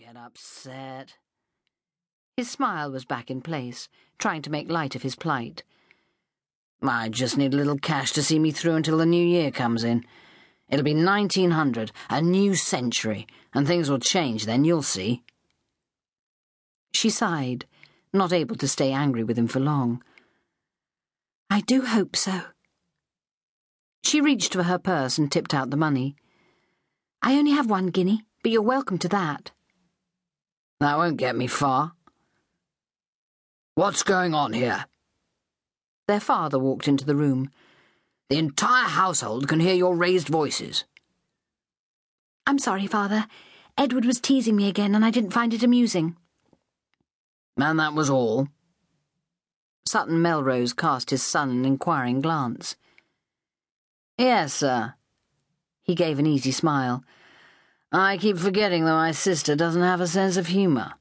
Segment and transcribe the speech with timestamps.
[0.00, 1.18] get upset.
[2.38, 3.86] His smile was back in place,
[4.18, 5.62] trying to make light of his plight.
[6.82, 9.84] I just need a little cash to see me through until the new year comes
[9.84, 10.06] in.
[10.70, 15.22] It'll be 1900, a new century, and things will change then, you'll see.
[16.94, 17.66] She sighed,
[18.10, 20.02] not able to stay angry with him for long.
[21.50, 22.44] I do hope so.
[24.02, 26.16] She reached for her purse and tipped out the money.
[27.20, 29.50] I only have one guinea, but you're welcome to that.
[30.80, 31.92] That won't get me far.
[33.74, 34.86] What's going on here?
[36.08, 37.50] Their father walked into the room.
[38.30, 40.84] The entire household can hear your raised voices.
[42.46, 43.26] I'm sorry, father.
[43.76, 46.16] Edward was teasing me again, and I didn't find it amusing.
[47.56, 48.48] And that was all?
[49.86, 52.76] Sutton Melrose cast his son an inquiring glance.
[54.16, 54.94] Yes, sir.
[55.82, 57.04] He gave an easy smile.
[57.92, 60.92] I keep forgetting that my sister doesn't have a sense of humour.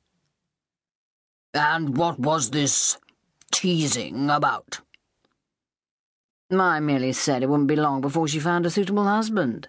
[1.54, 2.98] And what was this
[3.52, 4.82] teasing about?
[6.52, 9.68] I merely said it wouldn't be long before she found a suitable husband.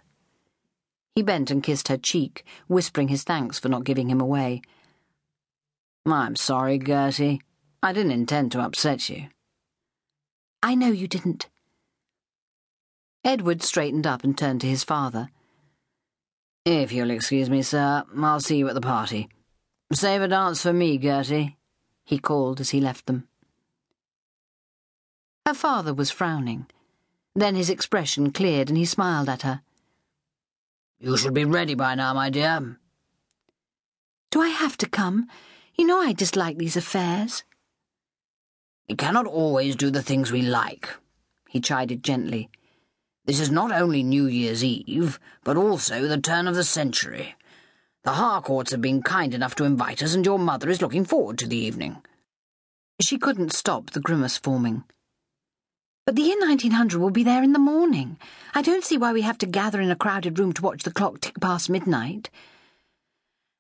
[1.15, 4.63] He bent and kissed her cheek, whispering his thanks for not giving him away.
[6.07, 7.43] I'm sorry, Gertie.
[7.83, 9.29] I didn't intend to upset you.
[10.63, 11.49] I know you didn't.
[13.25, 15.29] Edward straightened up and turned to his father.
[16.65, 19.29] If you'll excuse me, sir, I'll see you at the party.
[19.93, 21.57] Save a dance for me, Gertie,
[22.05, 23.29] he called as he left them.
[25.47, 26.67] Her father was frowning.
[27.35, 29.63] Then his expression cleared and he smiled at her.
[30.99, 32.79] You should be ready by now, my dear.
[34.31, 35.29] Do I have to come?
[35.75, 37.43] You know I dislike these affairs.
[38.89, 40.91] We cannot always do the things we like,
[41.49, 42.51] he chided gently.
[43.25, 47.37] This is not only New Year's Eve, but also the turn of the century.
[48.03, 51.39] The Harcourts have been kind enough to invite us, and your mother is looking forward
[51.39, 52.03] to the evening.
[53.01, 54.85] She couldn't stop the grimace forming.
[56.07, 58.19] But the year 1900 will be there in the morning.
[58.55, 60.91] I don't see why we have to gather in a crowded room to watch the
[60.91, 62.31] clock tick past midnight.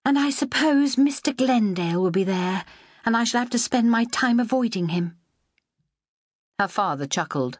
[0.04, 1.36] And I suppose Mr.
[1.36, 2.64] Glendale will be there,
[3.04, 5.16] and I shall have to spend my time avoiding him.
[6.58, 7.58] Her father chuckled.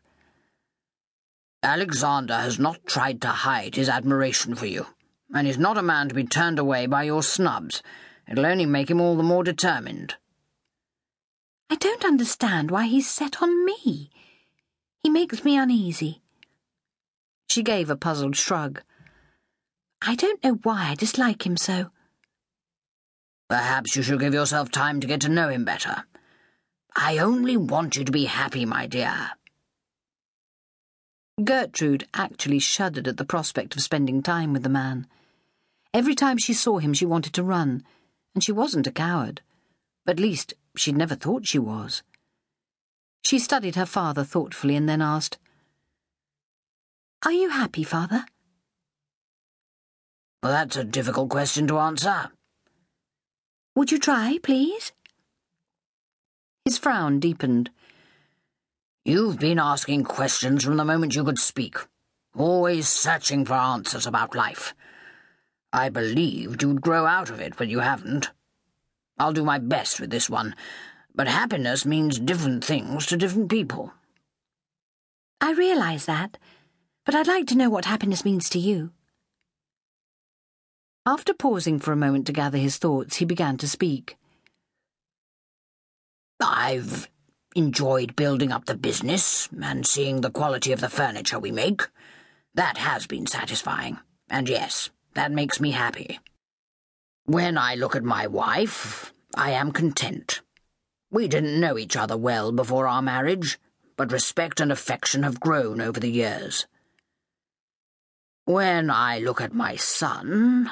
[1.63, 4.87] Alexander has not tried to hide his admiration for you,
[5.35, 7.83] and he's not a man to be turned away by your snubs.
[8.27, 10.15] It'll only make him all the more determined.
[11.69, 14.11] I don't understand why he's set on me.
[15.03, 16.23] He makes me uneasy.
[17.51, 18.83] She gave a puzzled shrug.
[20.01, 21.91] I don't know why I dislike him so.
[23.51, 26.05] Perhaps you should give yourself time to get to know him better.
[26.97, 29.31] I only want you to be happy, my dear.
[31.45, 35.07] Gertrude actually shuddered at the prospect of spending time with the man.
[35.95, 37.85] Every time she saw him, she wanted to run,
[38.35, 39.41] and she wasn't a coward.
[40.07, 42.03] At least, she'd never thought she was.
[43.25, 45.39] She studied her father thoughtfully and then asked,
[47.25, 48.25] Are you happy, father?
[50.43, 52.31] Well, that's a difficult question to answer.
[53.77, 54.93] Would you try, please?
[56.65, 57.71] His frown deepened.
[59.05, 61.79] You've been asking questions from the moment you could speak,
[62.37, 64.75] always searching for answers about life.
[65.73, 68.31] I believed you'd grow out of it, but you haven't.
[69.19, 70.55] I'll do my best with this one,
[71.15, 73.91] but happiness means different things to different people.
[75.41, 76.37] I realise that,
[77.07, 78.93] but I'd like to know what happiness means to you.
[81.07, 84.19] After pausing for a moment to gather his thoughts, he began to speak.
[86.39, 87.09] I've
[87.55, 91.83] enjoyed building up the business and seeing the quality of the furniture we make.
[92.55, 96.21] That has been satisfying, and yes, that makes me happy.
[97.25, 100.43] When I look at my wife, I am content.
[101.11, 103.59] We didn't know each other well before our marriage,
[103.97, 106.67] but respect and affection have grown over the years.
[108.45, 110.71] When I look at my son,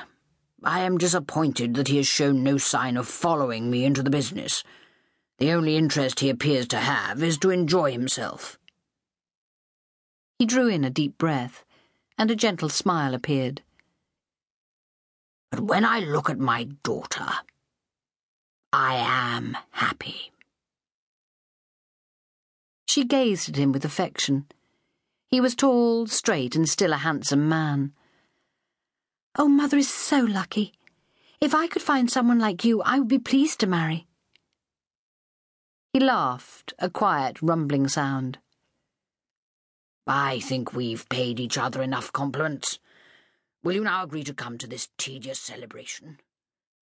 [0.65, 4.65] I am disappointed that he has shown no sign of following me into the business.
[5.39, 8.59] The only interest he appears to have is to enjoy himself.
[10.39, 11.65] He drew in a deep breath,
[12.17, 13.63] and a gentle smile appeared.
[15.51, 17.29] But when I look at my daughter,
[18.73, 20.33] I am happy.
[22.89, 24.47] She gazed at him with affection.
[25.29, 27.93] He was tall, straight, and still a handsome man.
[29.37, 30.73] Oh, Mother is so lucky.
[31.41, 34.08] If I could find someone like you, I would be pleased to marry.
[35.93, 38.39] He laughed, a quiet, rumbling sound.
[40.07, 42.79] I think we've paid each other enough compliments.
[43.63, 46.19] Will you now agree to come to this tedious celebration?